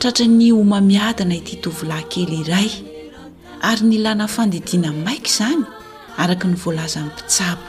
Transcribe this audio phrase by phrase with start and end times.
[0.00, 2.68] atratra ny omamiadana ity tovilankely iray
[3.70, 5.64] ary ny lana fandidina maiky izany
[6.22, 7.64] araka ny voalazany mpitsaba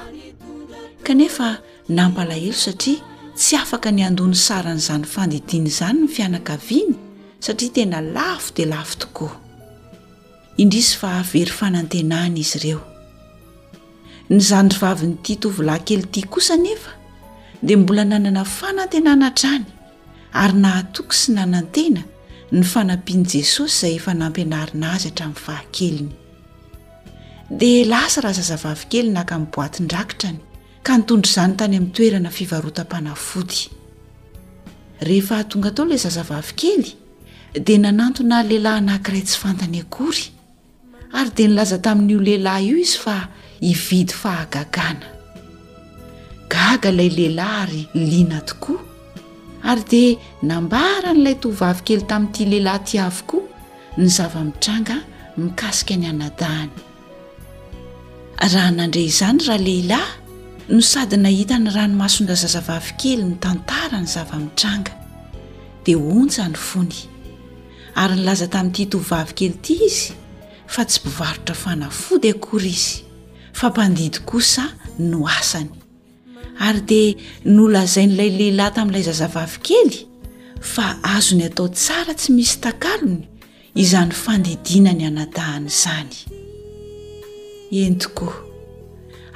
[1.08, 1.48] kanefa
[1.98, 3.00] nampalahelo satria
[3.40, 6.96] tsy afaka ny andony saranyizany fandidiana izany ny fianakaviany
[7.46, 9.34] satria tena lafo dia lafo tokoa
[10.64, 12.80] indrisy fa avery fanantenana izy ireo
[14.32, 16.92] ny zandryvavinyiti tovilaynkely itya kosa nefa
[17.66, 19.68] dia mbola nanana fanantenana atraany
[20.42, 22.02] ary nahatoky sy nanantena
[22.52, 26.10] ny fanampian' jesosy izay efa nampianarina azy hatramin'ny fahakeliny
[27.62, 30.40] dia lasa raha zazavavikely naka ain'ny boatyndrakitrany
[30.84, 33.62] ka nitondry izany tany amin'ny toerana fivarotam-panafody
[35.08, 36.92] rehefa tonga tao ilay zazavavikely
[37.68, 40.24] dia nanantona lehilahy nankiray tsy fantany akory
[41.18, 43.16] ary dia nilaza tamin'io lehilahy io izy fa
[43.68, 45.08] hividy fahagagana
[46.54, 48.91] gaga ilay lehilahy ary lina tokoa
[49.70, 50.16] ary dia
[50.50, 53.38] nambara n'ilay tovavikely tamin'n'ity lehilahy tiavoko
[54.00, 54.96] ny zava-mitranga
[55.42, 56.72] mikasika ny anadaany
[58.54, 60.18] raha nandre izany raha lehilahy
[60.74, 64.94] no sady nahita ny ranomasondrazazavavikely ny tantara ny zavamitranga
[65.86, 66.98] dia ontsany fony
[68.02, 70.14] ary nylaza tamin'ity tovavikely ity izy
[70.74, 72.96] fa tsy mpivarotra fanafody akory izy
[73.60, 74.64] fa mpandidy kosa
[75.10, 75.70] no asany
[76.60, 77.14] ary dia
[77.46, 79.98] nolazai n'ilay lehilahy tamin'ilay zazavavykely
[80.74, 80.86] fa
[81.16, 83.24] azo ny atao tsara tsy misy tankalony
[83.82, 86.16] izany fandidinany anadahana izany
[87.82, 88.36] en tokoa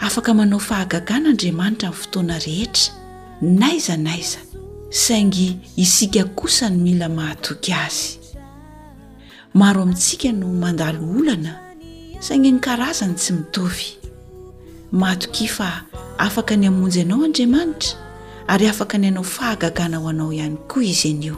[0.06, 2.92] afaka manao fahagaganaandriamanitra amin'ny fotoana rehetra
[3.60, 4.40] naiza naiza
[5.04, 5.48] saingy
[5.84, 8.10] isika kosa ny mila mahatoky azy
[9.60, 11.52] maro amintsika no mandalo olana
[12.26, 13.88] saingy ny karazany tsy mitovy
[14.96, 15.68] matoki fa
[16.24, 17.92] afaka ny amonjy ianao andriamanitra
[18.48, 21.36] ary afaka ny anao fahagagana aho anao ihany koa izy anyio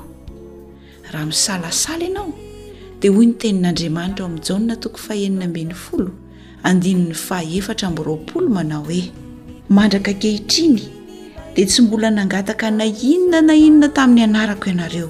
[1.12, 2.29] raha misalasala ianao
[3.01, 6.12] dia hoy ny tenin'andriamanitra ao amin'njanna tokoy faeninan'y folo
[6.69, 9.01] andinin'ny fahaefatra ambyraolo manao hoe
[9.69, 10.81] mandraka kehitriny
[11.56, 15.09] dia tsy mbola nangataka na inona na inona tamin'ny anarako ianareo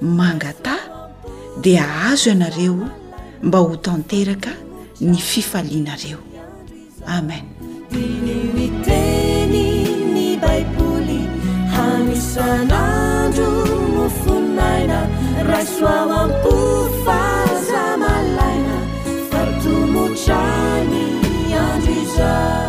[0.00, 0.80] mangatah
[1.60, 2.88] di ahazo ianareo
[3.44, 4.50] mba ho tanteraka
[5.00, 6.18] ny fifalianareo
[7.06, 7.44] ame
[7.90, 9.84] iniwiteni
[10.14, 11.20] ni baipuli
[11.76, 13.48] hamisanadu
[13.94, 15.06] nufunaina
[15.48, 16.54] rasuawampu
[17.04, 18.76] fazamalaina
[19.30, 21.20] fartumucani
[21.54, 22.64] adiza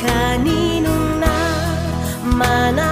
[0.01, 1.37] caninonna
[2.41, 2.92] mana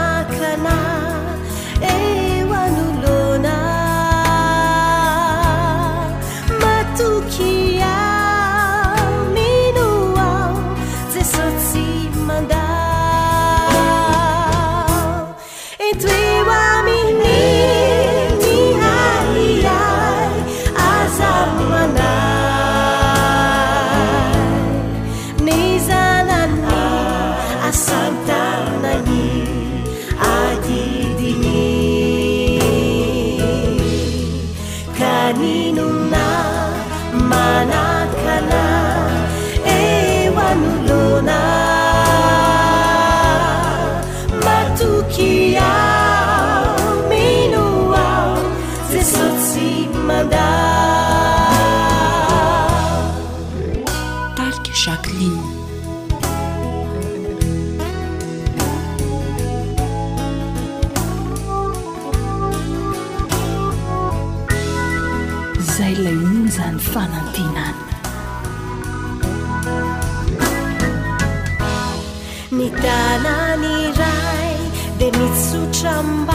[75.86, 76.26] m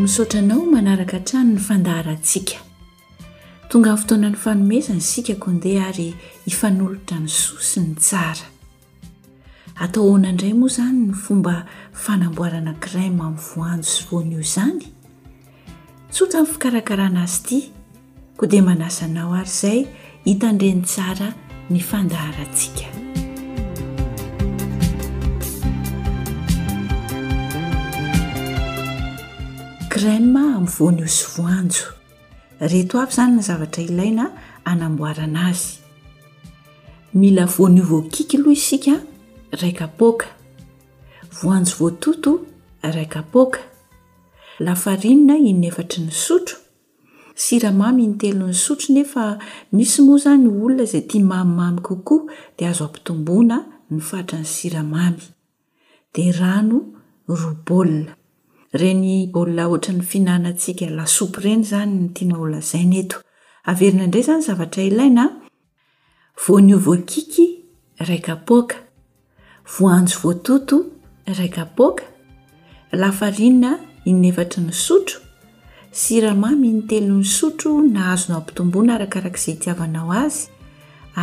[0.00, 2.54] nisaotranao manaraka hntrano ny fandaharantsika
[3.68, 6.08] tonga ny fotoana ny fanomezany sikako andeha ary
[6.48, 8.46] hifanolotra ny soa sy ny tsara
[9.84, 11.54] atao hoana indray moa izany ny fomba
[11.92, 14.84] fanamboarana grèm ami'ny voanjo syvoanaio izany
[16.12, 17.75] tsotamin'ny fikarakarah nazy it
[18.36, 19.80] koa dia manasanao ary izay
[20.26, 21.28] hitandreny tsara
[21.72, 22.86] ny fandaharantsika
[29.92, 31.84] crema amin'ny voanio sy voanjo
[32.70, 34.26] reto avy izany ny zavatra ilaina
[34.72, 35.66] anamboarana azy
[37.20, 38.94] mila voanio voakiky loha isika
[39.60, 40.26] raikaapoaka
[41.40, 42.30] voanjo voatonto
[42.94, 43.60] raikaapoka
[44.64, 46.56] lafarinina inefatry ny sotro
[47.36, 49.38] siramamy ntelo 'ny sotro nefa
[49.76, 53.56] misy moa izany olona izay tia mamimamy kokoa dia azo ampitomboana
[53.92, 55.22] nyfatra ny siramamy
[56.14, 56.78] dia rano
[57.28, 58.12] roa baolina
[58.80, 63.16] reny baolina oatra ny fihinanantsika lasopy ireny zany nytiana olnazaina eto
[63.70, 65.24] averina indray zany zavatra ilaina
[66.44, 67.46] voanio voakiky
[68.08, 68.76] raik poaka
[69.76, 70.76] voanjo voatoto
[71.38, 72.04] raikpoaka
[73.00, 73.70] lafaina
[74.08, 75.20] inevatra ny sotro
[75.96, 80.50] siramamy ny telo'ny sotro nahazona ampitomboana arakarak' izay itiavanao azy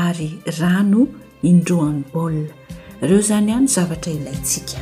[0.05, 0.29] ary
[0.59, 1.01] rano
[1.49, 2.37] indroany baol
[3.03, 4.77] ireo zany ano zavatra ilaitsika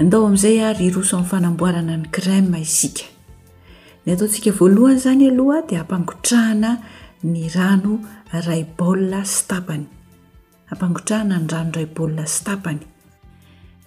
[0.00, 3.06] andao ami'zay ary roso mn'yfanamboarana ny crèm isika
[4.02, 6.70] ny ataontsika voalohany zany aloha dia ampangotrahana
[7.32, 7.92] ny rano
[8.48, 9.86] ray baolila stapany
[10.72, 12.82] ampangotrahana ny rano ray bal stapany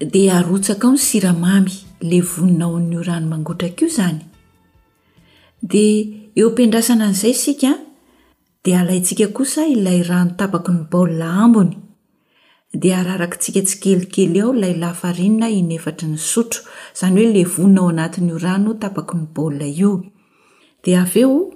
[0.06, 1.72] dia arotsaka ao ny siramamy
[2.02, 4.20] le vonina ao n'o rano mangotraka io zany
[5.72, 5.86] di
[6.36, 7.62] eompindrasana an'izay sik
[8.64, 11.76] di alayntsika osa ilay rano tapako ny balila ambony
[12.82, 16.62] dia ararak tsika tsi kelikely ao lay lafarinna ineatry ny sotro
[17.00, 19.92] zany hoe le vonna ao anatin'io rano tapako ny balia io
[20.84, 21.52] dia aveo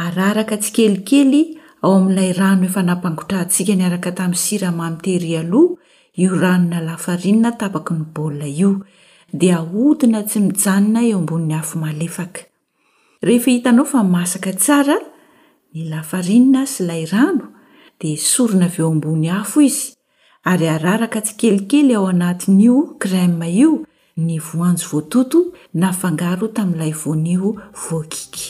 [0.00, 1.42] araraka tsy kelikely
[1.84, 5.74] ao amin'ilay rano efa nampangotraantsika nyaraka tamin'ny siramamy tery aloha
[6.18, 8.70] io ranona lafarinina tapaky ny baolila io
[9.40, 12.40] dia ahodina tsy mijanona eo ambonin'ny hafo malefaka
[13.26, 14.96] rehefa hitanao fa masaka tsara
[15.74, 17.46] ny lafarinina sy ilay rano
[18.00, 19.92] dia sorina avy eo ambony hafo izy
[20.50, 23.82] ary araraka tsy kelikely ao anatin'io krèma io
[24.16, 27.50] ny voanjo voatoto na fangaro tamin'ilay voaniho
[27.84, 28.44] voakiky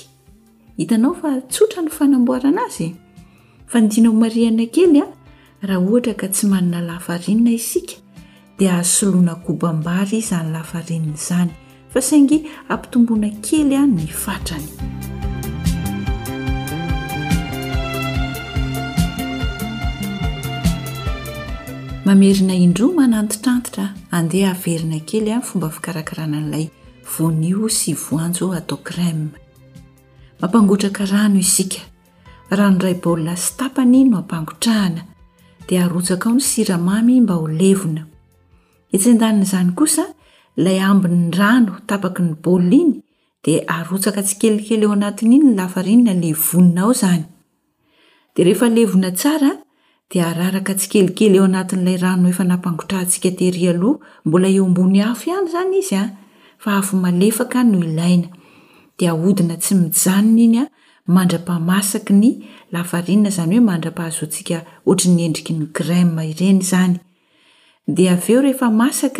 [0.78, 5.06] hitanao fa tsotra ny fanamboarana azyandiaomaiana kelya
[5.62, 7.96] raha ohatra ka tsy manana lafarinina isika
[8.58, 11.50] dia asoloana kobambary izany lafarinina izany
[11.92, 14.68] fa saingy ampitomboana kely ay ny fatrany
[22.04, 26.68] mamerina indro manantitrantitra andeha haverina kely any fomba fikarakarana an'ilay
[27.14, 29.28] vonio sy voanjo atao crème
[30.40, 31.80] mampangotraka rano isika
[32.50, 35.15] ranoray baolina stapany no ampangotrahana
[35.68, 38.02] de arotsaka ao ny siramamy mba ho levona
[38.94, 40.04] etsendaninaizany kosa
[40.58, 42.92] ilay ambin'ny rano tapaky ny baola iny
[43.44, 47.24] dia arotsaka tsikelikely eo anatin' iny lafarinna levonina ao zany
[48.34, 49.50] da rehealevona tsara
[50.10, 55.74] di araraka tsikelikely eo anatin'ilay rano efa nampangotrahantsika tehiry aloha mbola eoambony hafo ihany zany
[55.82, 56.08] izy a ah.
[56.62, 58.28] fa afo malefaka no ilaina
[58.98, 60.68] di ahodina tsy mijanona iny ah.
[61.06, 62.30] mandrapamasaky ny
[62.74, 66.96] lafarinna zany hoe mandrapa hazontsika otr'ny endriky ny grm ireny zany
[67.86, 69.18] de aveo rehea maak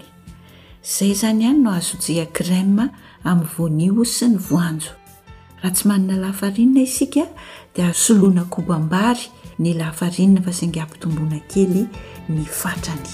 [0.83, 2.79] zay zany any no azosika grm
[3.25, 4.97] amyvi sy ny oanah
[5.75, 7.27] tsy aana lafaina isia
[7.77, 9.29] dsoloanakobombary
[9.59, 11.83] ny lafarinina fasangapy tomboana kely
[12.29, 13.13] ny fatrany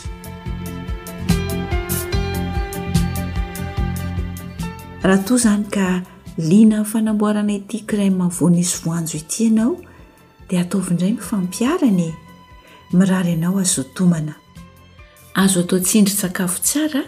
[5.06, 5.86] raha toa izany ka
[6.48, 9.72] lina minnfanamboarana ity crèm n vonis voanjo ity anao
[10.48, 12.12] dia ataovindray nifampiarany
[12.92, 14.34] mirarynao azotomana
[15.34, 17.02] azo atao tsindry tsakafo tsara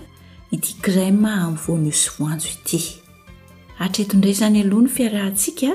[0.50, 2.80] ity crèma ainvonis voanjo ity
[3.78, 5.68] atretondrasany aloha no fiarahntsika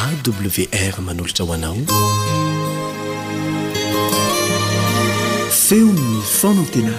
[0.06, 1.76] w r manolotra ho anao
[5.50, 6.94] feonny fona ntena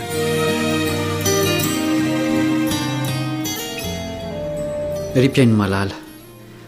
[5.20, 5.96] ry mpiaino malala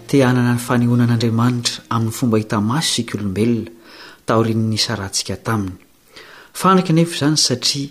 [0.07, 3.71] te hanana ny fanehona an'andriamanitra amin'ny fomba hita maso sik'olombelona
[4.27, 5.75] tahorin''nisarantsika taminy
[6.61, 7.89] fanraka anefa izany satria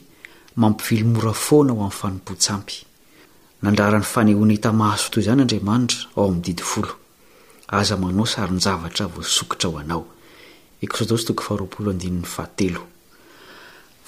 [0.62, 2.76] mampivilomora foana ho amin'ny fanompo-tsampy
[3.62, 6.92] nandrarany fanehoana hitamaso toy izany andriamanitra ao amin'nydidi folo
[7.68, 11.34] aza manao sarynzavatra voasokotra ho anaoekd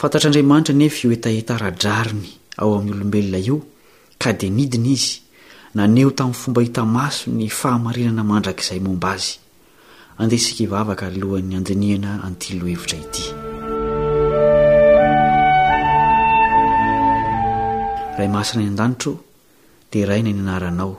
[0.01, 2.25] fantatr'andriamanitra nefa o eta eta ra-drariny
[2.57, 3.59] ao amin'ny olombelona io
[4.21, 5.21] ka dia nidina izy
[5.77, 9.37] naneho tamin'ny fomba hita maso ny fahamarinana mandrakizay momba azy
[10.21, 13.25] andesika hivavaka alohan'ny andiniana antilohevitra ity
[18.17, 19.13] ray masina ny andanitro
[19.93, 20.97] dia raina n anaranao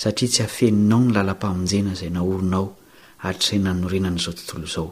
[0.00, 2.66] satria tsy hafeninao ny lalam-pamonjena izay naorinao
[3.28, 4.88] atrenanorenanaizao tontolo izao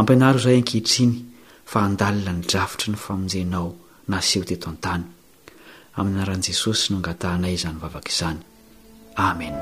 [0.00, 1.10] ampianaro izay ankehitriny
[1.70, 3.68] fa handalina ny drafitry no famonjenao
[4.10, 5.04] na seho teto an-tany
[5.98, 8.38] aminy anaran'i jesosy no angatahanay izany vavaka izany
[9.28, 9.54] amen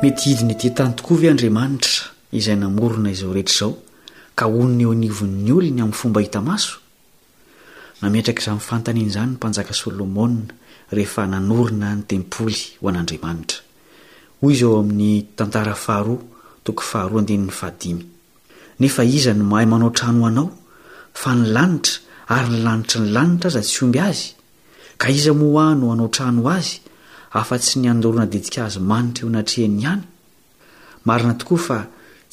[0.00, 3.72] mety idiny di tany tokov adriamanitra izay namorona izao rehetra izao
[4.34, 6.80] ka onnyeo anivon'ny olony amin'ny fomba hita maso
[8.02, 10.30] nametraka izaniy fantany in'izany ny mpanjaka solomoa
[10.96, 13.58] rehefa nanorina ny tempoly ho an'andriamanitra
[14.40, 16.20] hoy iza ao amin'ny tantara faharoa
[16.64, 18.02] toko faharoa andeny'ny fahadimy
[18.80, 20.48] nefa iza no mahay manao trano hoanao
[21.20, 21.96] fa ny lanitra
[22.36, 24.26] ary nylanitra ny lanitra aza tsy omby azy
[25.00, 26.72] ka iza moho ahno hoanao trano azy
[27.38, 30.02] afa- tsy niandorona didika azy manitra eho anatrehany ihany
[31.08, 31.78] marina tokoa fa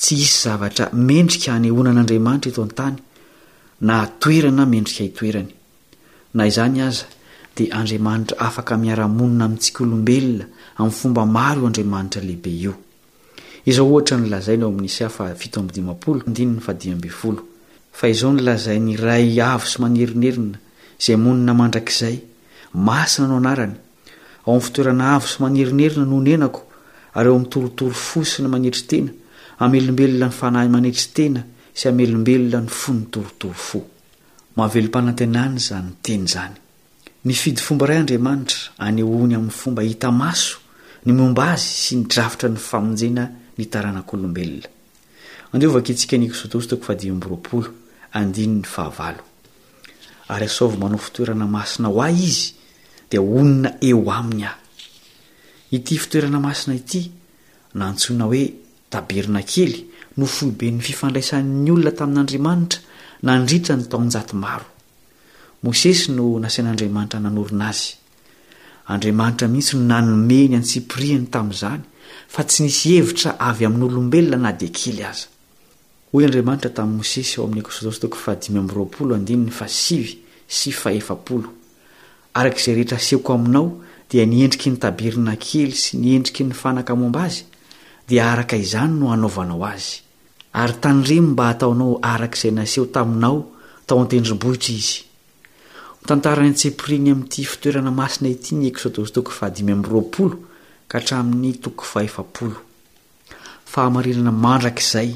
[0.01, 2.97] tsy hisy zavatra mendrika hanehoana an'andriamanitra eto an-tany
[3.81, 5.53] na toerana mendrika hitoerany
[6.33, 7.05] na izany aza
[7.57, 10.45] dia andriamanitra afaka miara-monina amintsika olombelona
[10.77, 12.73] amin'ny fomba maro io andriamanitra lehibe io
[13.65, 15.35] izao ohtranlazaino amn'isafa
[17.93, 20.57] fa izao ny lazay ny ray avo sy manerinerina
[20.99, 22.15] izay monina mandrakizay
[22.73, 23.75] masina no anarany
[24.47, 26.61] ao amin'ny fitoerana avo sy manerinherina nonenako
[27.13, 29.11] ary eo amin'ny torotoro fosina maneitry tena
[29.59, 31.41] amyolombelona ny fanahy manerittry tena
[31.73, 33.79] sy amelombelona ny fonytoritofo
[34.57, 36.55] mahvelom-panatenany za ny tenyzany
[37.25, 40.57] ny fidy fobaay adramanitra anehony amin'ny fomba hita maso
[41.05, 46.25] ny momba azy sy nydrafitra ny famonjena nta'lobeontska ny
[50.69, 52.53] o manao fitoerana masina ho a izy
[53.09, 54.53] d onina eo aminy a
[55.71, 57.11] it fitoerana masina ity
[57.73, 58.43] nantsona hoe
[58.89, 62.79] tabernakely no fohibe ny fifandraisan'ny olona tamin'andriamanitra
[63.23, 64.65] nandritra ny taonjaty maro
[65.63, 67.93] mosesy no nasain'andriamanitra nanorina azy
[68.93, 71.81] andriamanitra mihitsy no nanomeny antsipiriany tamin'izany
[72.27, 77.47] fa tsy nisy hevitra avy amin'nyolombelona na diakely azaranratin'msesyo'
[82.35, 87.41] arkizay rehetra seko aminao dia niendriky ny tabernakely sy niendriky ny fanaka momba azy
[88.09, 89.93] dia araka izany no anaovanao azy
[90.53, 93.37] ary tanremo mba hataonao araka izay naseho taminao
[93.87, 94.97] tao antendrombohitra izy
[96.03, 100.31] mtantarany tsepriny amin'nyity fitoerana masina ity ny eôdôsytok rl
[100.93, 101.83] ktrami'ny toko
[103.83, 105.09] airana mandrakizay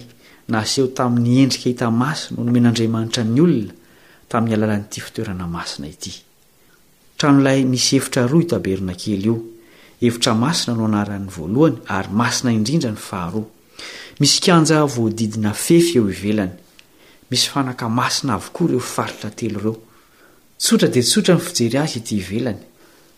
[0.54, 3.70] naseho tamin'ny endrika hitamasnonomen'andmnitra nyolon
[4.30, 5.88] tmn'y allnit fitoerana masina
[7.22, 9.36] ianolay misy eitra tabernakely io
[10.08, 13.36] etr masina noanaan'ny valohny ary masina indrindra ny fahar
[14.20, 16.54] misy kanja voadidina fefy eo ivelany
[17.30, 19.78] misy fanaka masina avokoa ireo faritra telo ireo
[20.64, 22.58] tsotra dia tsotra ny fijery azy ty ivelany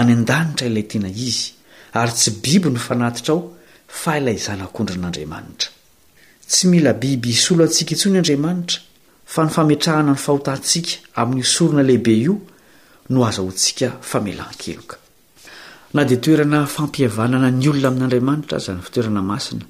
[0.00, 1.46] any an-danitra ilay tena izy
[2.00, 3.44] ary tsy biby ny fanatitra aho
[4.02, 5.70] fa ilay zanak'ondry n'andriamanitra
[6.50, 8.78] tsy mila biby hisolo antsika itso ny andriamanitra
[9.34, 12.34] fa ny fametrahana ny fahotahntsika amin'ny osorona lehibe io
[13.12, 14.96] no aza hoantsika famelan-keloka
[15.94, 19.66] na dia toerana fampihavanana ny olona amin'andriamanitra aza ny fitoerana masina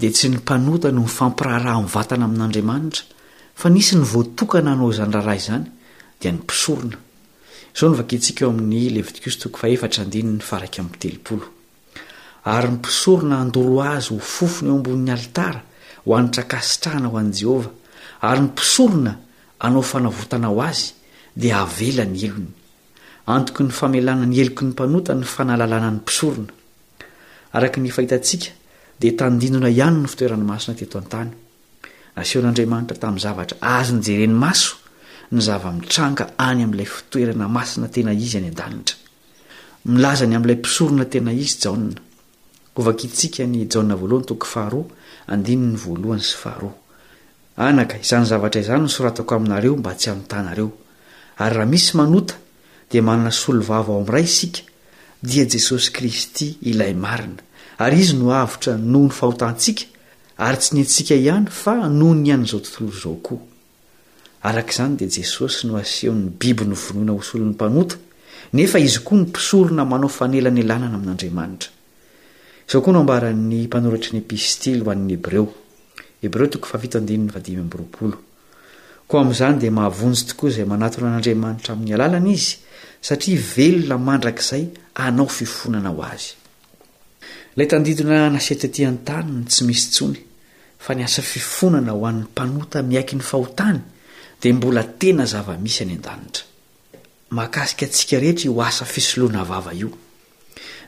[0.00, 3.02] dia tsy ny mpanota no nyfampirahraha nyy vatana amin'andriamanitra
[3.60, 5.66] fa nisy ny voatokana hanao izanydraharaa izany
[6.22, 6.96] dia ny mpisorona
[7.76, 11.46] izao novakentsika eo amin'ny levitikisy toko faefatra andiny ny faraka amin'ny telopolo
[12.52, 15.60] ary ny mpisorona andoroazy ho fofona eo ambonin'ny alitara
[16.06, 17.72] hoanitra kasitrahana ho an' jehovah
[18.30, 19.12] ary ny mpisorona
[19.66, 20.86] anao fanavotana ho azy
[21.42, 22.52] dia avela ny elony
[23.34, 26.52] antoky ny famelana ny eloko ny mpanota ny fanalalana ny mpisorona
[27.56, 28.50] araka ny fahitantsika
[29.00, 31.30] dia tandinona ihany ny fitoeranamasona teto an-tany
[32.16, 34.80] nasehon'andriamanitra tamin'ny zavatra azo ny jereny maso
[35.34, 38.70] ny zava-mitranga any amn'ilay fitoerana masina tena izymilaza
[40.28, 41.76] ny amin'ilay mpisorona tena izy jaa
[42.78, 44.82] ovakaitsika ny jaa voalohany toko faharo
[45.32, 46.70] andininy voalohany sy faharo
[47.68, 50.68] anaka izany zavatra izany ny soratako aminareo mba tsy hanotanareo
[51.42, 52.34] ary raha misy manota
[52.90, 54.60] dia manana solovava ao amin'ray isika
[55.28, 57.42] dia jesosy kristy ilay marina
[57.84, 59.84] ary izy noavotra noho ny fahotantsika
[60.46, 63.38] ary tsy niantsika ihany fa noho ny ihan''izao tontolo zao koa
[64.48, 67.94] araka izany dia jesosy no asehon'ny biby novonoina hosolon'ny mpanota
[68.54, 71.70] nefa izy koa ny mpisorona manao fanelanelanana amin'andriamanitra
[72.70, 76.76] iao koa noabarn'ny mpanortr ny pistily hoann'ny hebreohkoa
[79.20, 82.50] amin'izany dia mahavonjy tokoa izay manaton n'andriamanitra amin'ny alalana izy
[83.08, 84.64] satria velona mandrakizay
[85.06, 86.28] anao fifonana ho azy
[87.56, 90.18] lay tdidona nasetetiantaniny tsy misy tsony
[90.84, 93.80] fa ny asa fifonana ho an'ny mpanota miaiky ny fahotany
[94.46, 96.44] dia mbola tena zava-misy any an-danitra
[97.38, 99.88] makasika antsika rehetra ho asa fisoloana vava io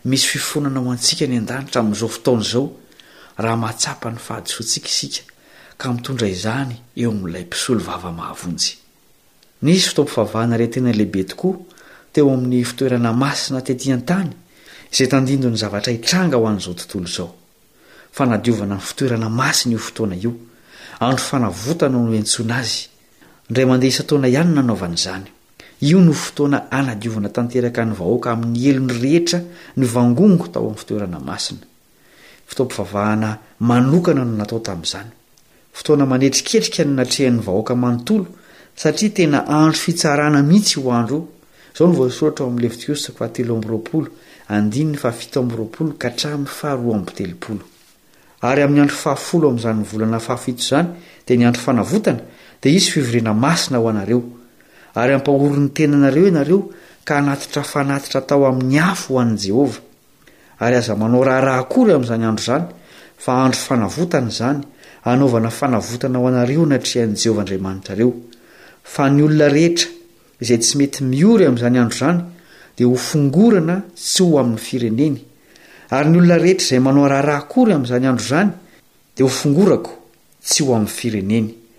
[0.05, 2.65] misy fifonana ao antsika ny an-danitra amin'izao fotaon'izao
[3.43, 5.23] raha mahatsapa ny fahadysotsikaisika
[5.81, 8.71] ka mitondra izany eo amin'n'ilay mpisolo vava-mahavonjy
[9.67, 11.59] nisy fitom-pivavahana retena lehibe tokoa
[12.13, 14.31] teo amin'ny fitoerana masina tetỳan-tany
[14.93, 17.31] izay tandindo ny zavatra hitranga ho an'izao tontolo izao
[18.17, 20.33] fa nadiovana ny fitoerana masina io fotoana io
[21.03, 22.81] andro fanavotanao no antsoina azy
[23.51, 25.23] ndray mandeha isa taona ihany nanaovana izany
[25.81, 29.41] io no fotoana anadiovana tanteraka ny vahoaka amin'ny elo ny rehetra
[29.77, 33.31] ny vangongo tao m'ny toerana masinatoiavahana
[33.61, 35.09] manokana no natao tamin'izany
[35.73, 38.27] fotoana manetriketrika ny natrehany vahoaka manontolo
[38.77, 41.29] satria tena andro fitsarana mihitsy ho andro
[48.49, 50.89] onry amn'ny andro faafolo am'zanyvolana fafio zany
[51.27, 52.21] dia ny andro fanavotana
[52.61, 54.23] dia izy fivorena masina ho anareo
[54.95, 56.61] ary ampahoron'ny tenanareo ianareo
[57.05, 59.79] ka hanatitra fanatitra tao amin'ny hafo ho an' jehovah
[60.59, 62.65] ary aza manao raharaha kory amin'izany andro izany
[63.17, 64.61] fa andro fanavotana izany
[65.05, 68.13] anaovana fanavotana ho anareo natrehan' jehovahandriamanitra reo
[68.85, 69.89] fa ny olona rehetra
[70.43, 72.19] izay tsy mety miory amin'izany andro izany
[72.79, 75.17] dia ho fongorana tsy ho amin'ny fireneny
[75.95, 78.51] ary ny olona rehetra izay manao raharahakory amin'izany andro izany
[79.17, 79.91] dia ho fongorako
[80.43, 81.49] tsy ho amin'ny fireneny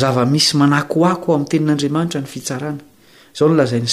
[0.00, 3.88] zava-misy manakoakoo amin'ny tenin'andriamanitra ny fitsaranao nlza ny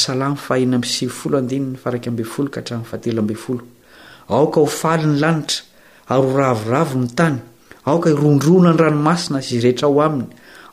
[4.31, 5.61] aoka ho faly ny lanitra
[6.13, 7.37] ary oravoravo ny tany
[7.89, 10.27] aoka irondrona ny ranomasina sizy rehetra ho aminy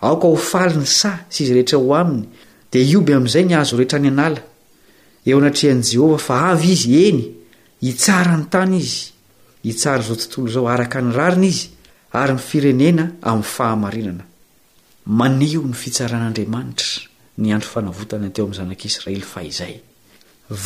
[0.09, 2.25] aoka ho faly ny sa sy izy rehetra ho aminy
[2.71, 4.37] d oby amn'zay ny azo rehetra nyaaa
[5.29, 7.21] eoaanehva avy izyeny
[7.91, 8.77] itsara ny tany
[10.51, 11.51] izooaka nrarina
[12.15, 14.23] iyrenena 'nyna
[15.09, 17.09] maneo ny fitsaran'andriamanitra
[17.41, 19.79] ny andro fanavotany teo amin'ny zanak'israely fa izay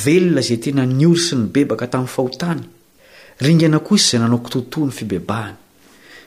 [0.04, 2.62] velona izay tena ny oly sy ny bebaka tamin'ny fahotany
[3.40, 5.54] ringana kosa izay nanao kitotòh ny fibebahany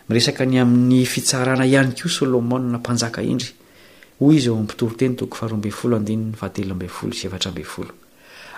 [0.07, 3.51] miresaka ny amin'ny fitsarana ihany koa solomona mpanjaka indry
[4.23, 5.15] hoy iz ootey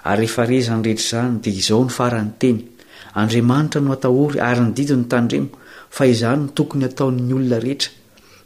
[0.07, 2.59] ry rehefarezany rehetra izany dia izao ny farany teny
[3.19, 5.49] andriamanitra no atahory ary nydidi ny tanremo
[5.95, 7.96] fa izanyno tokonyatao'ny olona rehetra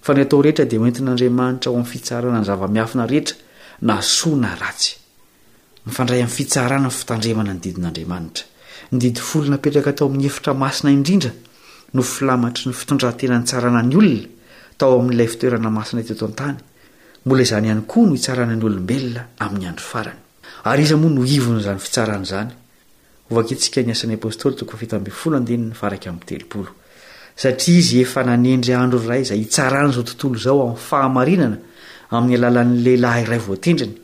[0.01, 3.35] fa ny atao rehetra dia oentin'andriamanitra ho amin'ny fitsarana ny zava-miafina rehetra
[3.81, 4.95] na soana ratsy
[5.85, 8.43] nyfandray min'ny fitsarana ny fitandremana ny didin'andriamanitra
[8.91, 11.31] nydidifolo napetraka tao amin'ny hefitra masina indrindra
[11.93, 14.25] no filamatry ny fitondratenany tsarana ny olona
[14.77, 16.57] tao amin'ilay fitoerana masina to etoantany
[17.25, 20.19] mbola izany ihany koa no itsarana ny olombelona amin'ny andro farany
[20.69, 26.45] ary iza moa no ivon' izany fitsarana izanyovak ntsika ny asan'ny apostoly tonarkmnyte
[27.35, 31.57] satria izy efa nanendry andro iray izay itsarany izao tontolo izao amin'ny fahamarinana
[32.15, 33.95] amin'ny alalan'ny lehilahy iray voatendriny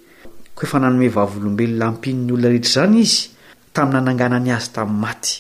[0.56, 3.18] koa efa nanomevavyolombelonampinny olona rehetra izany izy
[3.76, 5.34] taminy nananganany azy tamin'ny maty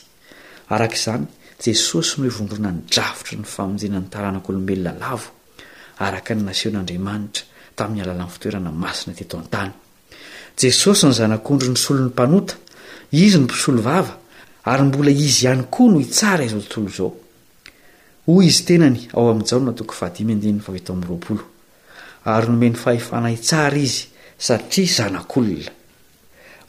[0.76, 1.24] araka izany
[1.64, 5.28] jesosy nohivondrona ny drafotry ny famonjenany taranak'olombelonalavo
[6.08, 7.44] araka ny nasehon'andriamanitra
[7.78, 9.72] tamin'ny alalan'ny fitoerana masina tto an-tany
[10.62, 12.54] jesosy ny zanak'ondry ny solo 'ny mpanota
[13.12, 14.14] izy ny mpisolo vava
[14.68, 17.14] ary mbola izy ihany koa no hitsara izao tontolo izao
[18.28, 21.40] hoy izy tenany ao amin'ny jaona toko fahadi'roaolo
[22.36, 24.02] ary nomeny fahefanaytsara izy
[24.48, 25.72] satria zanak'olona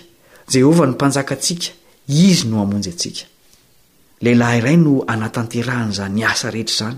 [0.55, 1.67] jehova no mpanjakatsika
[2.07, 6.97] izy no amojy atsikaleilah iray no anatantrahan' zany asa rehetra zany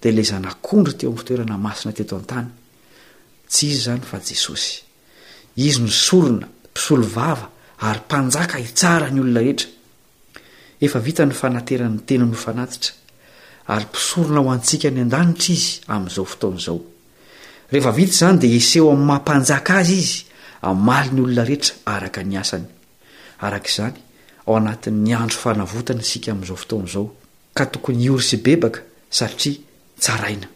[0.00, 2.46] d la zanakondry teo amy toernamasinateto antany
[3.50, 4.50] ts izy zany fa ess
[5.56, 7.48] izy no sorona mpisolo vava
[7.86, 9.71] ary mpanjaka hitsara ny olona rehetra
[10.84, 12.94] efa vita ny fanateran'ny teny nofanatitra
[13.72, 16.78] ary mpisorona ho antsika ny an-danitra izy amin'izao fotaonaizao
[17.72, 20.16] rehefa vita izany dia eseho amin'ny mampanjaka azy izy
[20.70, 22.66] amali ny olona rehetra araka ny asany
[23.46, 23.96] arakaizany
[24.46, 27.06] ao anatin'nyandro fanavotany sika amin'izao fotaon'izao
[27.56, 28.82] ka tokony hiory sy bebaka
[29.18, 29.60] satria
[30.00, 30.48] tsaraina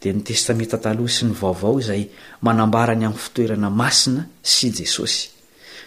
[0.00, 2.04] testametataha sy ny vaovao zay
[2.40, 5.28] manambarany ami'ny fitoerana masina sy jesosy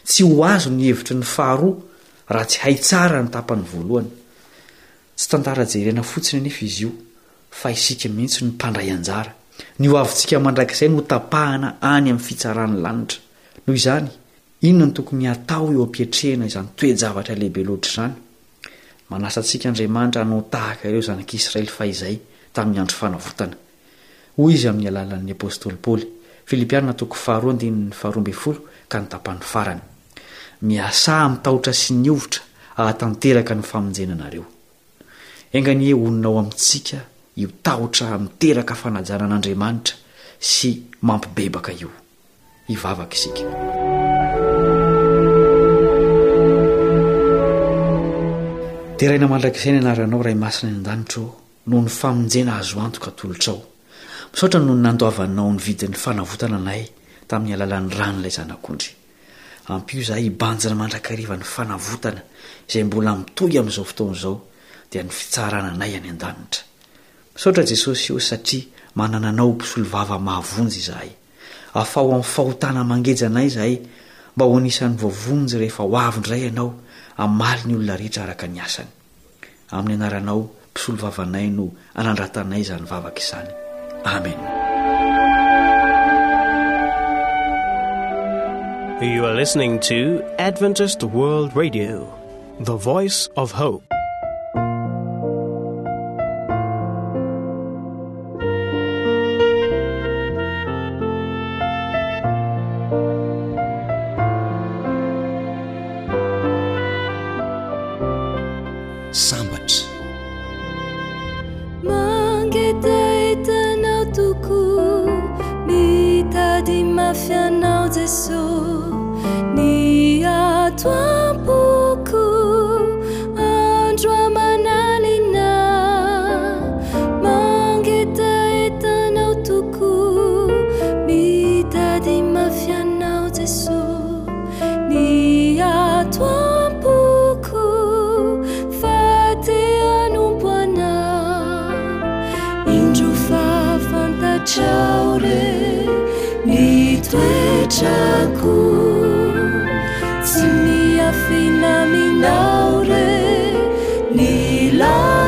[0.06, 1.70] tsy hoazo nyhevitra ny faharo
[2.30, 5.88] raha tsy hay tsara nytapany voaloanynyeitay
[9.80, 13.22] noahana any ami'ny fitsarahan'ny lanitra
[13.66, 14.08] noho
[14.64, 18.10] nyinonany tokonyatao o aptrehna nytoerlehieloaa
[19.78, 22.16] nikdant anaotah eo zanak'iraely aizay
[22.56, 23.56] tamin'ny andro fanavotana
[24.38, 26.06] hoy izy amin'ny alalan'ny apôstôly paoly
[26.50, 28.60] filipianina toko faharoa ndini'ny faharoa mbeyfolo
[28.92, 29.82] ka ny tapany farany
[30.70, 32.42] miasaha mitahotra sy niovotra
[32.82, 34.46] ahtanteraka ny famonjena anareo
[35.56, 36.98] anganie oninao amintsika
[37.42, 39.96] io tahotra miteraka fanajara an'andriamanitra
[40.52, 40.70] sy
[41.08, 41.90] mampibebaka io
[42.70, 43.44] hivavaka isika
[48.98, 51.20] dainamandrakizay n anaranao ramasina ny andanitr
[51.70, 53.60] no ny famonjena azoantoka tolotrao
[54.34, 56.88] saotra no nandoavanao nyvidi'ny fanavotana anay
[57.30, 58.92] tamin'ny alalan'ny rano ilay zanak'ondry
[59.76, 62.22] ampio zahay ibanjina mandrakrivany fanavotana
[62.72, 64.36] zay mbola mitohy ami'izao fotonizao
[64.92, 66.24] da ny fitsarana anay aat
[67.56, 68.58] taessyo saa
[69.06, 71.12] anananao mpisolo vava mahavonjy zahay
[71.82, 73.76] afao ami'nyfahotanamangejaanay zahay
[74.36, 81.66] mba osan'ny voavonjy rehefaoandray anaoanyolona ehetra ak ay'y aaompisoloavanay no
[82.00, 83.52] anandratanay zanyvavaka izany
[84.06, 84.40] amen
[89.04, 91.96] you are listening to adventised world radio
[92.62, 93.84] the voice of hope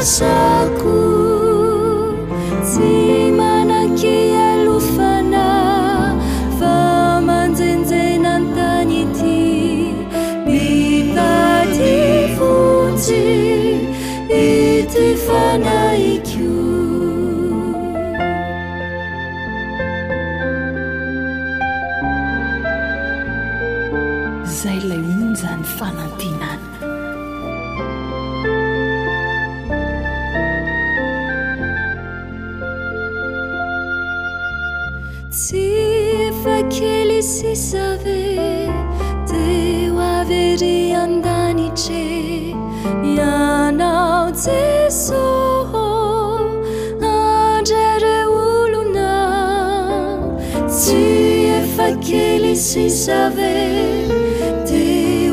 [0.06, 0.24] 下
[2.64, 5.26] 寂慢 nk 路烦
[6.60, 9.96] 放满 z 难淡 t
[10.46, 13.88] 一大的风击
[14.30, 15.85] 一烦难
[52.56, 54.06] 心下对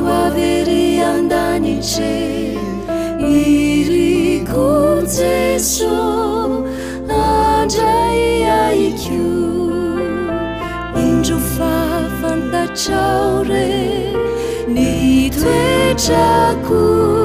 [0.01, 2.59] wv 里阳大你 c
[3.21, 5.87] 一里空 cs
[7.09, 7.79] 安 t
[8.75, 9.13] 一 q
[11.23, 11.65] 中发
[12.21, 13.71] 放的照人
[14.67, 16.13] 里退着
[16.67, 17.22] 哭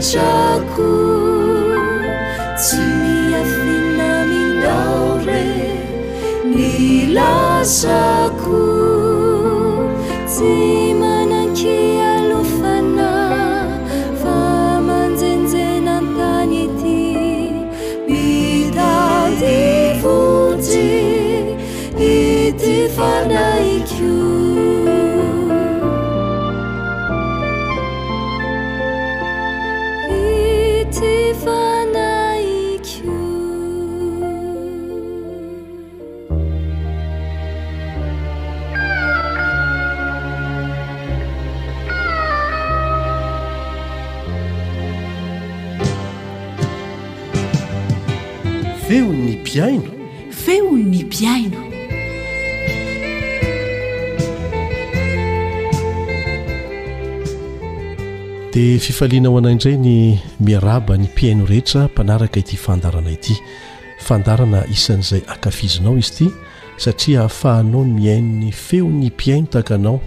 [0.00, 0.18] 着
[0.74, 0.82] 顾
[2.56, 5.74] 今你心了一到泪
[6.42, 8.09] 你拉下
[50.30, 51.56] feony mpiaino
[58.52, 63.36] dia fifalianao anaindray ny miaraba ny mpiaino rehetra mpanaraka ity fandarana ity
[63.98, 66.30] fandarana isan'izay akafizonao izy ity
[66.76, 70.00] satria afahanao miaino ny feony mpiaino takanao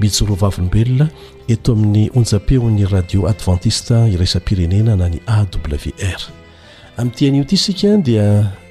[0.00, 1.08] mijoro vavolombelona
[1.48, 6.20] eto amin'ny onja-peon'ny radio adventiste irasampirenena na ny awr
[6.98, 8.52] amin'tyan'io ity sika dia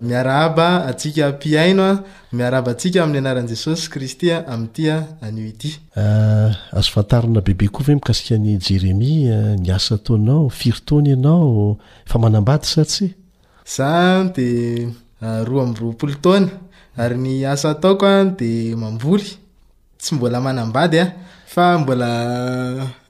[0.00, 6.50] miarahaba atsika mpiaino a miaraaba antsika amin'ny anaran'i jesosy kristya amin'ity a an'o ity ah,
[6.76, 12.18] azo fantarina bebe koa ve mikasika n'ny jeremia ah, ny asa taonao firytony ianao efa
[12.18, 13.10] manambady satsia
[13.76, 14.88] za de
[15.24, 16.48] ah, roa amroapolo taona
[16.96, 19.26] ary ny asa ataoko a dea mamboly
[19.98, 21.06] tsy mbola manambady a
[21.48, 22.08] fa mbola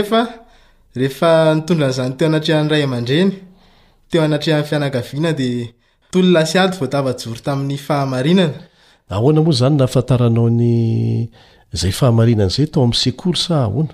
[6.65, 8.47] atavaory tamin'ny fahamarinana
[9.15, 13.93] aonamoa zany na afantaranao nyzay fahamarinany zay tao am seos aona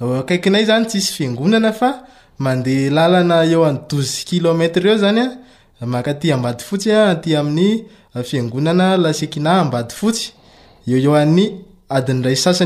[0.00, 2.04] kaikinay zany tsisy fiangonana fa
[2.38, 6.88] mande lalana eo an'y dozy kilômetra eo zanyaaay ambady fotsy
[7.24, 12.64] yamiyfnonana lasia badyotsarsa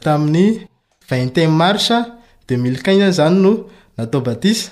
[0.06, 0.36] mhm.
[1.26, 1.92] itn mars
[2.48, 3.66] deu mill cai zany no
[3.98, 4.72] nataobatisa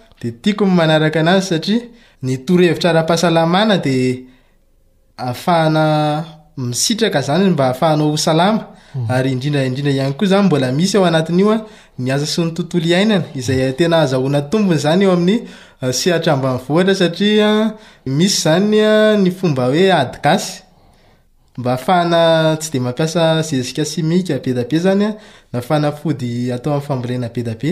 [0.29, 1.81] tiakoanarak an'azy satria
[2.23, 3.93] ny toreviradhar znma
[7.57, 8.67] afahanao
[9.09, 11.57] ary indrindraindrindra ihany koa zany mbola misy ao anatin'ioa
[11.99, 15.37] ny aza sy ny tontolo iainana izay tena azahonatombonyzany eo amin'ny
[15.97, 18.43] sy atrabohtra satrais
[21.85, 25.09] zanaatsy de mampiasa zezika simika be dabe zany a
[25.51, 27.71] da uh, afahana fody atao amin'ny fambolaina be dabe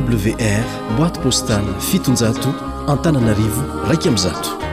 [0.00, 2.48] wr boîte postale fitonjato
[2.86, 4.63] antane anarivo rakiame zato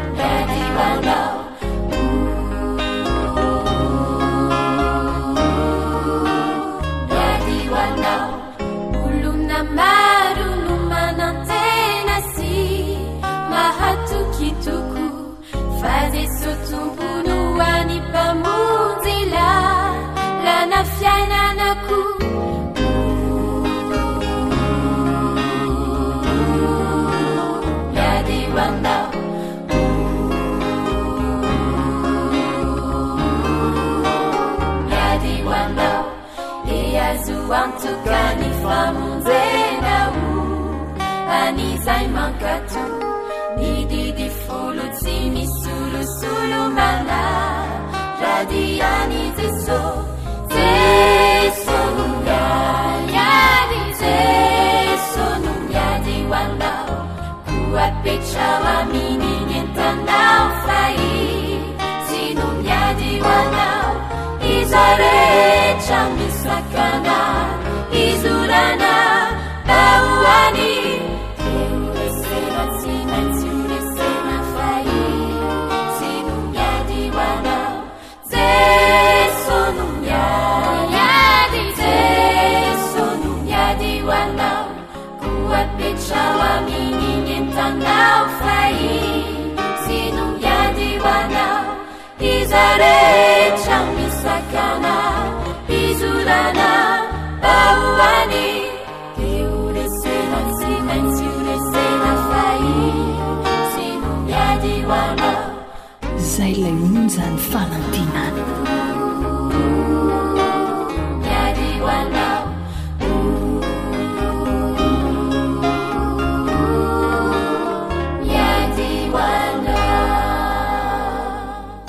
[92.81, 93.00] ر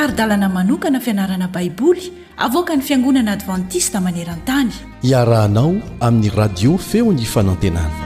[0.00, 4.72] ary dalana manokana fianarana baiboly avoka ny fiangonana advantista maneran-tany
[5.04, 7.98] iarahanao amin'ny radio feo ny fanaontenana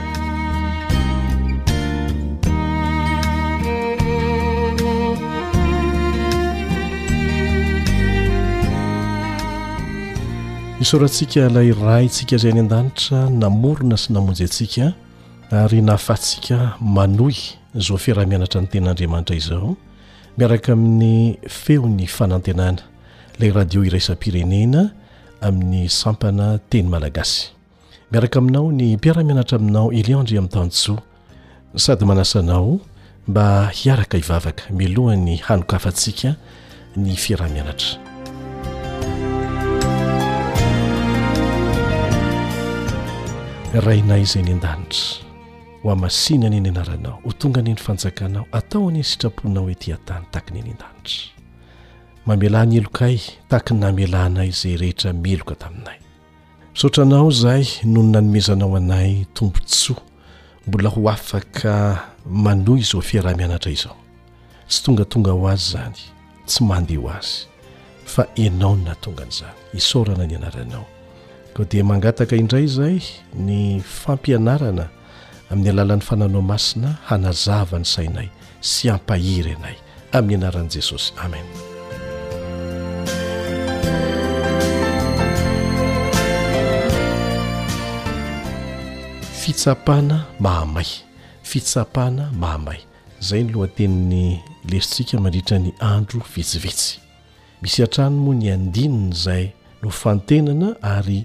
[10.79, 14.85] nisaorantsika ilay raitsika izay any an-danitra namorona sy namonjy ntsika
[15.63, 16.57] ary nahafantsika
[16.97, 17.35] manoy
[17.85, 19.77] zao firaha-mianatra nytenaandriamanitra izao
[20.35, 22.83] miaraka amin'ny feo ny fanantenana
[23.39, 24.91] lay radio iraisampirenena
[25.41, 27.55] amin'ny sampana teny malagasy
[28.11, 30.99] miaraka aminao ny mpiaramianatra aminao eliandre amin'ny tanontsoa
[31.79, 32.79] sady manasanao
[33.27, 36.35] mba hiaraka ivavaka milohan'ny hanok afantsika
[36.99, 37.95] ny fiara-mianatra
[43.87, 45.24] rainay iza ny an-danitra
[45.85, 50.73] ho amasinany eny anaranao ho tonga any eny fanjakanao ataonyny sitrapoinao hoe tia-tany takny eny
[50.73, 51.31] ndanitra
[52.25, 53.17] mamelanyelokay
[53.49, 55.97] taakny namelanay zay rehetra meloka taminay
[56.73, 60.01] misaotranao zay nohony nanomezanao anay tombontsoa
[60.67, 61.69] mbola ho afaka
[62.43, 63.97] manoy iza ofiarah-mianatra izao
[64.67, 65.95] tsy tongatonga ho azy zany
[66.47, 67.31] tsy mandeh ho azy
[68.13, 72.97] fa enao ny nahtongan'zany isorana ny anranaoindray zay
[73.45, 73.55] ny
[73.99, 74.87] fampianarana
[75.49, 78.29] amin'ny alalan'ny fananao masina hanazava ny sainay
[78.61, 79.77] sy ampahiry anay
[80.17, 81.45] amin'ny anaran'i jesosy amen
[89.41, 90.89] fitsapana mahamay
[91.45, 92.79] fitsapana mahamay
[93.21, 96.97] izay ny loha teniny leritsika mandritra ny andro vitsivitsy
[97.61, 99.45] misy atrano moa ny andinina izay
[99.81, 101.21] no fantenana ary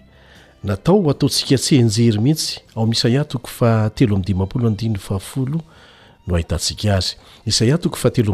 [0.65, 4.11] natao ataontsika tsy henjery mihitsy ao miisaah toko fa tel
[6.27, 7.15] no ahitantsika azy
[7.47, 8.33] isaiatoko fa telo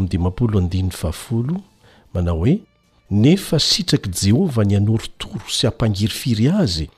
[2.13, 2.55] manao hoe
[3.11, 6.89] nefa sitrak'i jehovah ny anorytoro sy ampangiry firy azy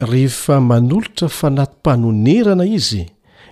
[0.00, 3.04] rehefa manolotra fanatym-panonerana izy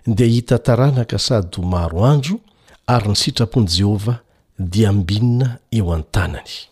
[0.06, 2.38] dia hita taranaka sady ho maro andro
[2.86, 4.18] ary ny sitrapony jehovah
[4.58, 6.70] dia ambinina eo antanany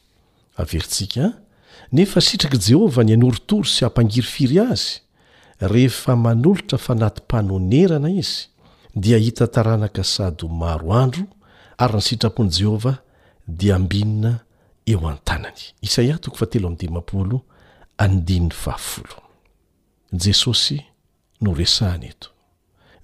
[1.92, 4.98] nefa sitraka jehovah ni anorytory sy hampangiry firy azy
[5.60, 8.48] rehefa manolotra fa naty m-panonerana izy
[8.94, 11.24] dia hita taranaka sady o maro andro
[11.78, 12.98] ary nysitrapony jehovah
[13.48, 14.40] dia ambinina
[14.86, 15.60] eo antanany
[20.12, 20.80] jesosy
[21.40, 22.28] noresahny eto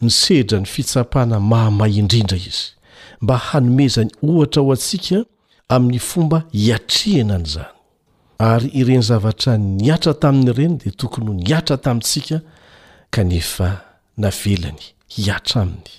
[0.01, 2.69] nisedra ny fitsapana mahamay indrindra izy
[3.21, 5.25] mba hanomezany ohatra ho atsika
[5.69, 7.69] amin'ny fomba hiatrihanany izany
[8.39, 12.41] ary ireny zavatra niatra taminy ireny de tokony niatra tamintsika
[13.11, 13.85] kanefa
[14.19, 14.81] navelany
[15.17, 15.95] hiatra aminy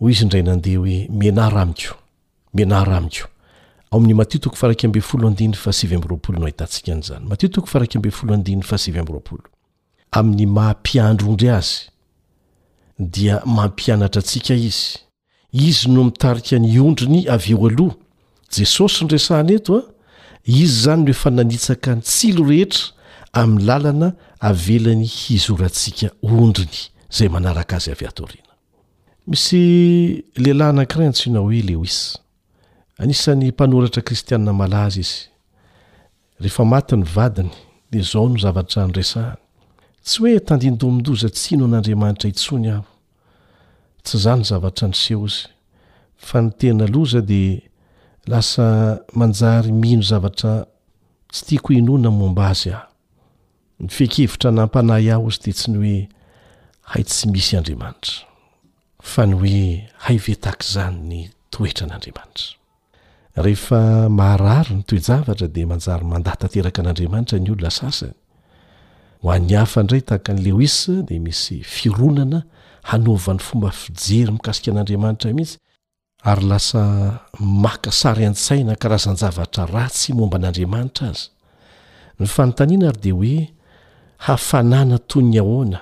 [0.00, 1.92] hoiz nray nade oeaami'y
[6.60, 6.66] tsonohita
[8.76, 9.02] zny
[10.16, 11.88] amin'ny mampiahandroondry azy
[12.98, 14.98] dia mampianatra antsika izy
[15.52, 17.94] izy no mitarika ny ondrony av eo aloha
[18.56, 19.82] jesosy nresahan etoa
[20.46, 22.84] izy zany n oe fa nanitsaka ntsilo rehetra
[23.40, 24.08] amin'ny làlana
[24.48, 26.76] avelany hizorantsiaka ondriny
[27.16, 28.52] zay manaraka azy avy atoriana
[29.30, 29.56] misy
[30.42, 31.96] lehilahy anakiray antsinao hoe leois
[33.00, 35.16] anisan'ny mpanoratra kristianina malaza izy
[36.40, 37.52] rehefa maty ny vadiny
[37.90, 39.40] de zao no zavatra noresahany
[40.06, 42.84] tsy hoe tandindomin-doza tsino an'andriamanitra hitsony aho
[44.04, 45.42] tsy za ny zavatra niseho izy
[46.16, 47.42] fa ny tena loza di
[48.26, 50.64] lasa manjary mihno zavatra
[51.32, 52.82] tsy tiako ino na momba azy ah
[53.78, 56.02] mifekevitra nampanay aho ozy de tsy ny hoe
[56.92, 57.92] hay tsy misy haa
[60.72, 61.98] zany nyoera
[63.34, 63.56] h ny
[64.84, 64.98] toe
[65.54, 70.76] de manjaymandatatek an'aamanitrany lonahan'ny hafndaytahknyleois
[71.08, 72.38] de misy fironana
[72.88, 75.58] hanaovany fomba fijery mikasika an'andriamanitra mhisy
[76.24, 76.84] ary lasa
[77.40, 81.28] maka sary an-tsaina karazan-zavatra ratsy momban'andriamanitra azy
[82.20, 83.36] ny fanotaniana ary de hoe
[84.26, 85.80] hafanana toyny ahoana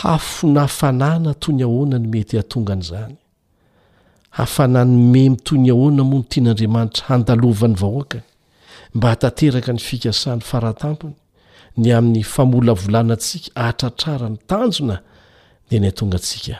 [0.00, 3.14] hafonafanana toy ny ahoana ny mety antongan'zany
[4.38, 8.20] hafanany memy toyny ahoana moa no tian'andiamanitra handalovany vahoakay
[8.94, 11.14] mba hatateraka ny fikasan'ny faratampony
[11.76, 14.96] ny amin'ny famolavolanaa antsika ahtratrara mitanjona
[15.70, 16.56] de ny antongatsika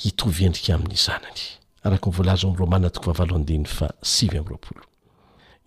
[0.00, 1.57] hitovyendrika amin'nyzanany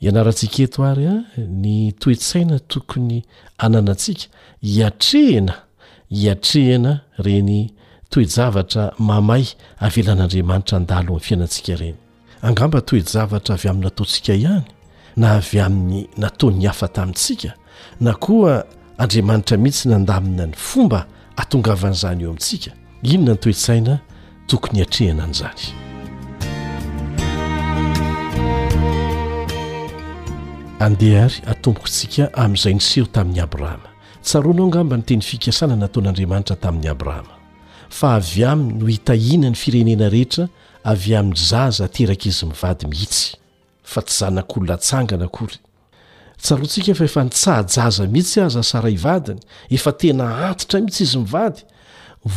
[0.02, 3.24] ianaratsika eto ary a ah, ny toesaina tokony
[3.58, 4.26] ananantsika
[4.62, 5.54] iatrehna
[6.10, 7.70] iatrehana reny
[8.10, 9.46] toejavatra mamay
[9.80, 11.96] avelan'andriamanitra andalo ami'ny fianatsika ireny
[12.42, 14.66] angamba toejavatra avy amin'ny nataonsika ihany
[15.22, 17.54] na avy amin'ny natao ny afa tamintsika
[18.00, 18.66] na koa
[18.98, 21.06] andriamanitra mihitsy nandamina ny fomba
[21.38, 22.72] atongavan'izany eo amintsika
[23.04, 24.00] inona nytoetsaina
[24.48, 25.91] tokony iatrehina an'zany
[30.86, 33.90] andehaary atombokntsika amin'izay niseho tamin'ny abrahama
[34.24, 37.36] tsaroa anao ngamba nyteny fikasana nataon'andriamanitra tamin'ny abrahama
[37.98, 40.44] fa avy aminy no hitahina ny firenena rehetra
[40.92, 43.38] av amin'ny zaza teraka izy mivady mihitsy
[43.92, 45.56] fa tsy zanak'olonatsangana akory
[46.44, 49.40] tsaroantsika fa efa nitsahajaza mihitsy aza sara ivadiny
[49.78, 51.62] efa tena atitra mitsy izy mivady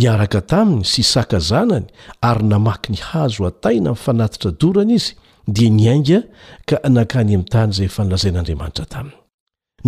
[0.00, 1.86] niaraka taminy sy sakazanany
[2.28, 5.12] ary namaky ny hazo ataina amin'ny fanatitra dorany izy
[5.56, 6.18] dia niainga
[6.68, 9.14] ka nankany amin'ny tany izay fanilazain'andriamanitra taminy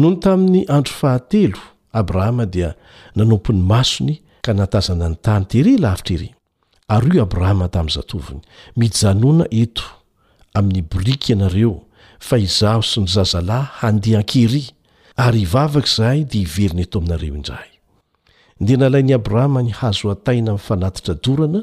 [0.00, 1.58] nony tamin'ny andro fahatelo
[2.00, 2.70] abrahama dia
[3.18, 4.14] nanompon'ny masony
[4.46, 6.28] ka natazana ny tany tery lavitraery
[6.96, 8.40] ary o abrahama tamin'ny zatoviny
[8.80, 9.84] mijanoana eto
[10.58, 11.74] amin'ny boriky ianareo
[12.26, 14.64] fa izaho sy ny zazalahy handian-kery
[15.16, 17.70] ary ivavaka izahay dia hiveriny eto aminareo indrahay
[18.60, 21.60] ndia nalain'i abrahama ny hazo ataina amin'ny fanatitra dorana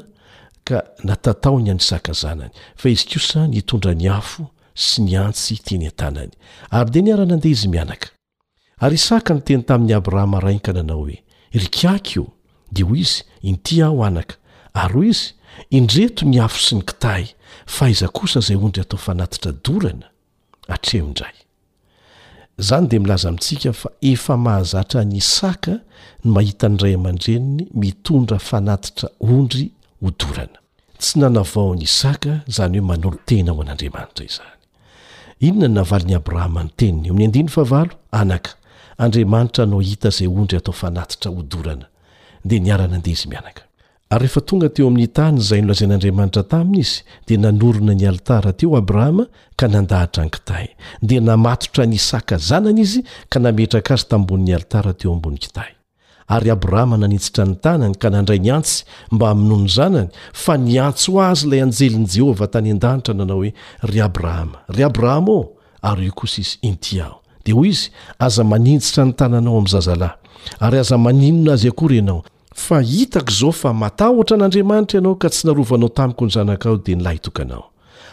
[0.64, 6.32] ka natatahony anysaka zanany fa izy kosa nitondra ny afo sy nyantsy teny an-tanany
[6.70, 8.08] ary dia niara-nandeha izy mianaka
[8.80, 11.16] ary isaka ny teny tamin'ny abrahama rainy ka nanao hoe
[11.52, 12.24] rykaka eo
[12.72, 14.34] dia hoy izy inti ao anaka
[14.72, 15.32] ary hoy izy
[15.70, 17.26] indreto ny afo sy ny kitahy
[17.68, 20.06] fa aiza kosa izay ondry atao fanatitra dorana
[20.68, 21.36] atreo indray
[22.58, 25.72] izany dia milaza mitsika fa efa mahazatra ny isaka
[26.24, 29.64] ny mahita ny ray aman-dreniny mitondra fanatitra ondry
[30.00, 30.58] ho dorana
[31.00, 34.54] tsy nanavao ny isaka izany hoe manolo tena ho an'andriamanitra izany
[35.46, 38.50] inona ny navalin'ni abrahama ny teniny io mn'y andiny fa valo anaka
[39.04, 41.86] andriamanitra ano hita izay ondry atao fanatitra hodorana
[42.48, 43.62] dia niarana andeha izy mianaka
[44.12, 46.96] ary rehefa tonga teo amin'ny tany izay nolazain'andriamanitra taminy izy
[47.26, 49.24] dia nanorona ny alitara teo abrahama
[49.58, 50.68] ka nandahatra nkitahy
[51.08, 53.00] dia namatotra ny isaka zanany izy
[53.32, 55.72] ka nametraka azy tambonin'ny alitara teo ambony kitahy
[56.34, 58.76] ary abrahama nanintsitra ny tanany ka nandray ni antsy
[59.14, 60.08] mba amin'o ny zanany
[60.42, 63.50] fa niantso o azy ilay anjelin'i jehovah tany an-danitra nanao hoe
[63.88, 65.42] ry abrahama ry abrahama ao
[65.90, 67.86] ary io kosisy inti aho dia hoy izy
[68.26, 70.16] aza manintsitra ny tananao amin'ny zazalahy
[70.64, 72.20] ary aza maninona azy akory anao
[72.54, 76.96] fa hitako izao fa matahotra an'andriamanitra ianao ka tsy narovanao tamiko ny zanaka ao dia
[76.96, 77.70] nyla itokanao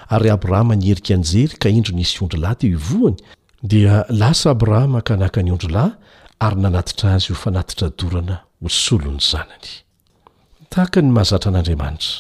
[0.10, 3.16] ary abrahama nierika anjery ka indro nisy ondrolahy teo ivoany
[3.64, 5.92] dia lasa abrahama ka naka ny ondrolahy
[6.40, 9.72] ary nanatitra azy hofanatitra dorana hosolon'ny zanany
[10.70, 12.16] tahaka ny mahazatra an'andriamanitra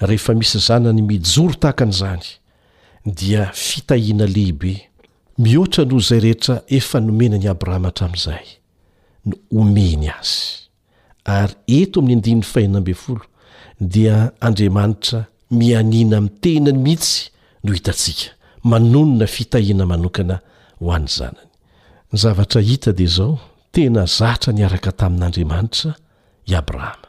[0.00, 2.24] rehefa misy zanany mijoro tahaka n' izany
[3.04, 4.88] dia fitahiana lehibe
[5.38, 8.46] mihoatra noho izay rehetra efa nomenany abrahama htra amin'izay
[9.24, 10.61] no omeny azy
[11.40, 13.24] ary eto amin'ny andini'ny fahinambe folo
[13.94, 14.16] dia
[14.46, 15.20] andriamanitra
[15.58, 17.30] mianiana amin'ny tenany mihitsy
[17.64, 18.26] no hitatsika
[18.70, 20.36] manonona fitahiana manokana
[20.80, 21.46] ho an'ny zanany
[22.22, 23.32] zavatra hita dia zao
[23.74, 25.90] tena zatra nyaraka tamin'andriamanitra
[26.50, 27.08] i abrahama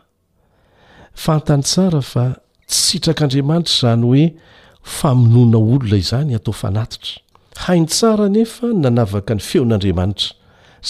[1.25, 2.25] fantany tsara fa
[2.73, 4.25] tsitrak'andriamanitra izany hoe
[4.97, 7.11] famonoana olona izany atao fanatitra
[7.63, 10.29] hainy tsara nefa nanavaka ny feon'andriamanitra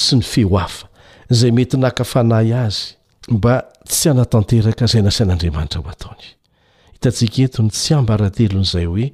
[0.04, 0.86] sy ny feo hafa
[1.32, 2.88] izay mety nakafanahy azy
[3.32, 6.26] mba tsy anatanteraka zay anasin'andriamanitra ho ataony
[6.94, 9.06] hitatsiaka etony tsy ambarantelo n'izay hoe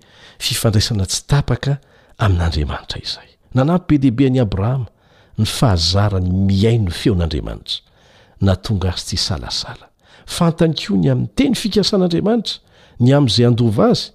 [0.45, 1.71] fifandraisana tsy tapaka
[2.25, 4.87] amin'andriamanitra izay nanampy be dehibe an'y abrahama
[5.37, 7.79] ny fahazara ny miain no feon'andriamanitra
[8.41, 9.85] na tonga azy ty salasala
[10.25, 12.55] fantany koa ny amin'ny teny fikasan'andriamanitra
[13.05, 14.09] ny amn'izay andova azy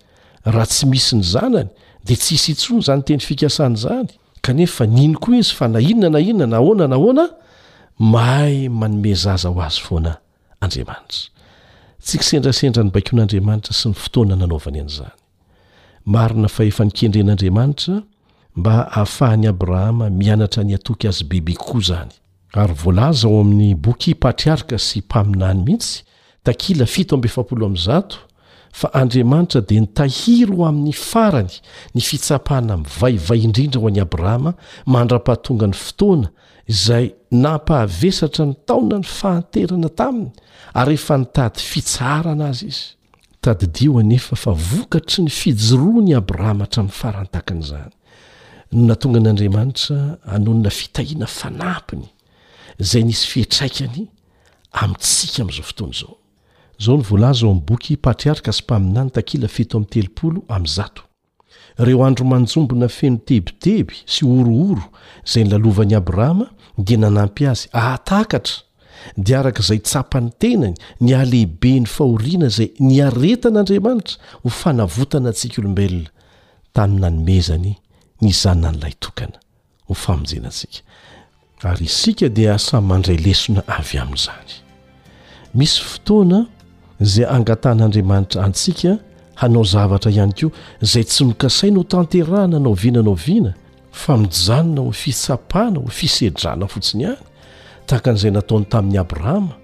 [0.45, 1.71] raha tsy misy ny zanany
[2.05, 4.11] dea ts his intsony zany teny fikasan' zany
[4.43, 7.27] kanefa niny koa izy fa na inona na inona na hona na hoana
[7.99, 10.19] mahay manomezaza ho azy foana
[10.61, 11.31] andriamanitra
[12.03, 15.15] tsik sendrasendra ny bakon'andriamanitra sy ny fotoana nanaovany an'izany
[16.07, 17.95] marina fa efa nikendren'andriamanitra
[18.57, 22.11] mba hahafahany abrahama mianatra ny atoky azy bebe kokoa zany
[22.53, 26.03] ary volaza o amin'ny boki patriarika sy mpaminany mihitsy
[26.43, 28.17] takila fito ambefapolo m'ny zato
[28.75, 31.53] fa andriamanitra de nitahiro o amin'ny farany
[31.95, 34.55] ny fitsapahna mivaivay indrindra ho an'y abrahama
[34.87, 36.29] mandra-pahtonga ny fotoana
[36.67, 40.31] izay nampahavesatra ny taona ny fahanterana taminy
[40.79, 42.83] ary ehefa nytady fitsara na azy izy
[43.45, 47.93] tadidioanefa fa vokatry ny fijoroa ny abrahamatra amin'ny farantakan'izany
[48.73, 52.09] nona tonga an'andriamanitra anonona fitahiana fanampiny
[52.81, 54.07] zay nisy fietraikany
[54.73, 56.15] amintsika amn'izao fotoana izao
[56.81, 61.03] zao ny volaza ao amin'ny boky pahatriarika sy mpaminany takila feto amin'ny telopolo amin'ny zato
[61.79, 64.85] reo andromanjombona feno tebiteby sy orooro
[65.27, 66.47] izay nylalovani abrahama
[66.79, 68.55] dia nanampy azy ahatakatra
[69.16, 75.57] di araka izay tsapany tenany ny ahlehibe ny fahoriana izay ny aretan'andriamanitra ho fanavotana antsika
[75.62, 76.09] olombelona
[76.75, 77.72] tamina nomezany
[78.22, 79.39] ny zaona nylay tokana
[79.89, 80.79] ho famonjenantsika
[81.64, 84.51] ary isika dia samy mandray lesona avy amin'izany
[85.59, 86.47] misy fotoana
[87.01, 88.95] izay angatan'andriamanitra antsika
[89.35, 90.51] hanao zavatra ihany koa
[90.82, 93.55] izay tsy nokasai no tanterana nao viana nao viana
[93.93, 97.18] famijanona ho fisapana ho fisedrana fotsiny ihany
[97.87, 99.55] tahakan'izay nataony tamin'ni abrahama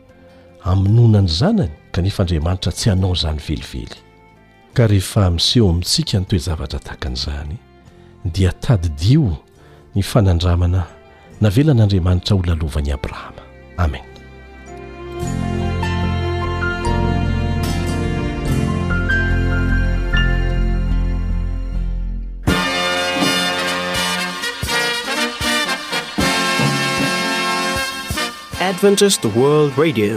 [0.71, 3.89] amonona ny zanany kanefa andriamanitra tsy hanao izany velively
[4.75, 7.57] ka rehefa amiseho amintsika ny toe zavatra tahaka n'izany
[8.25, 9.37] dia tadidio
[9.95, 10.83] ny fanandramana
[11.41, 13.43] navelan'andriamanitra holalovani abrahama
[13.77, 14.05] amen
[28.71, 30.11] emaany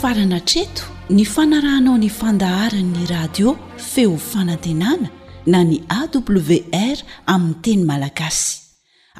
[0.00, 3.54] farana treto ny fanarahnao ny fandaharanny radio
[3.90, 5.08] feo fanantenana
[5.46, 6.98] na ny awr
[7.34, 8.60] aminy teny malagasy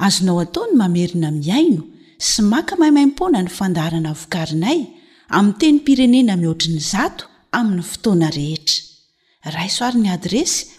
[0.05, 1.83] azonao ataony mamerina miaino
[2.29, 4.79] sy maka mahimaimpona ny fandaharana vokarinay
[5.37, 7.23] ami teny pirenena mihoatriny zato
[7.57, 8.83] amin'ny fotoana rehetra
[9.57, 10.78] raisoariny adresy